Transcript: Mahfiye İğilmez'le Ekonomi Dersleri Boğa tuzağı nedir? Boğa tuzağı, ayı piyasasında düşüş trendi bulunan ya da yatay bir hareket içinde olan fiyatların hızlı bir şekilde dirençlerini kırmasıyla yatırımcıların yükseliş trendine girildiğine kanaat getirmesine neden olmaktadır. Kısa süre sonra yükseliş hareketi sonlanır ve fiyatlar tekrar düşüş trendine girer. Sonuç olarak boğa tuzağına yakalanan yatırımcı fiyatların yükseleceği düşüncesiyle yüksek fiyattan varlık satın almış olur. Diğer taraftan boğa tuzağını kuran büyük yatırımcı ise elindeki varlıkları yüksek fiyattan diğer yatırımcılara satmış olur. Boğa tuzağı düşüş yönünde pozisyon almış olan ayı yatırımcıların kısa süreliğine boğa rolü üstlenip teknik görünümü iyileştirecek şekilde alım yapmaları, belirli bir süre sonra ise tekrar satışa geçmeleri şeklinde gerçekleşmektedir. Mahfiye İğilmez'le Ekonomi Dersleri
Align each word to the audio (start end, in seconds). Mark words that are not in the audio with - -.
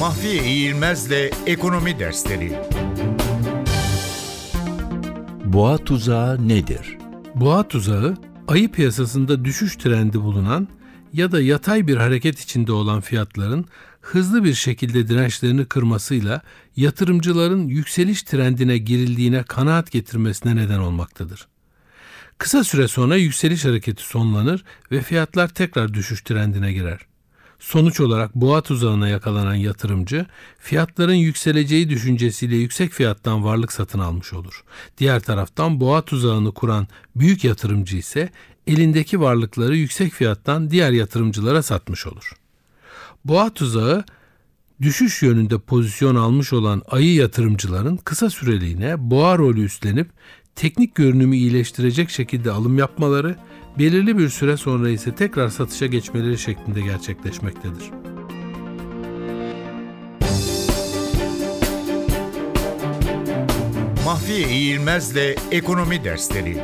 Mahfiye 0.00 0.44
İğilmez'le 0.44 1.30
Ekonomi 1.46 1.98
Dersleri 1.98 2.52
Boğa 5.44 5.78
tuzağı 5.78 6.48
nedir? 6.48 6.98
Boğa 7.34 7.68
tuzağı, 7.68 8.16
ayı 8.48 8.72
piyasasında 8.72 9.44
düşüş 9.44 9.76
trendi 9.76 10.20
bulunan 10.20 10.68
ya 11.12 11.32
da 11.32 11.40
yatay 11.40 11.86
bir 11.86 11.96
hareket 11.96 12.40
içinde 12.40 12.72
olan 12.72 13.00
fiyatların 13.00 13.64
hızlı 14.00 14.44
bir 14.44 14.54
şekilde 14.54 15.08
dirençlerini 15.08 15.64
kırmasıyla 15.64 16.42
yatırımcıların 16.76 17.68
yükseliş 17.68 18.22
trendine 18.22 18.78
girildiğine 18.78 19.42
kanaat 19.42 19.90
getirmesine 19.90 20.56
neden 20.56 20.78
olmaktadır. 20.78 21.48
Kısa 22.38 22.64
süre 22.64 22.88
sonra 22.88 23.16
yükseliş 23.16 23.64
hareketi 23.64 24.02
sonlanır 24.02 24.64
ve 24.92 25.00
fiyatlar 25.00 25.48
tekrar 25.48 25.94
düşüş 25.94 26.22
trendine 26.22 26.72
girer. 26.72 27.09
Sonuç 27.60 28.00
olarak 28.00 28.34
boğa 28.34 28.60
tuzağına 28.60 29.08
yakalanan 29.08 29.54
yatırımcı 29.54 30.26
fiyatların 30.58 31.14
yükseleceği 31.14 31.88
düşüncesiyle 31.90 32.56
yüksek 32.56 32.92
fiyattan 32.92 33.44
varlık 33.44 33.72
satın 33.72 33.98
almış 33.98 34.32
olur. 34.32 34.64
Diğer 34.98 35.20
taraftan 35.20 35.80
boğa 35.80 36.02
tuzağını 36.02 36.54
kuran 36.54 36.88
büyük 37.16 37.44
yatırımcı 37.44 37.96
ise 37.96 38.30
elindeki 38.66 39.20
varlıkları 39.20 39.76
yüksek 39.76 40.12
fiyattan 40.12 40.70
diğer 40.70 40.90
yatırımcılara 40.90 41.62
satmış 41.62 42.06
olur. 42.06 42.32
Boğa 43.24 43.54
tuzağı 43.54 44.04
düşüş 44.82 45.22
yönünde 45.22 45.58
pozisyon 45.58 46.14
almış 46.14 46.52
olan 46.52 46.82
ayı 46.88 47.14
yatırımcıların 47.14 47.96
kısa 47.96 48.30
süreliğine 48.30 49.10
boğa 49.10 49.38
rolü 49.38 49.64
üstlenip 49.64 50.10
teknik 50.54 50.94
görünümü 50.94 51.36
iyileştirecek 51.36 52.10
şekilde 52.10 52.50
alım 52.50 52.78
yapmaları, 52.78 53.36
belirli 53.78 54.18
bir 54.18 54.28
süre 54.28 54.56
sonra 54.56 54.88
ise 54.88 55.14
tekrar 55.14 55.48
satışa 55.48 55.86
geçmeleri 55.86 56.38
şeklinde 56.38 56.80
gerçekleşmektedir. 56.80 57.90
Mahfiye 64.04 64.48
İğilmez'le 64.48 65.36
Ekonomi 65.50 66.04
Dersleri 66.04 66.56